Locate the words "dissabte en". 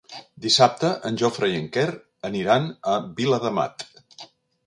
0.43-1.19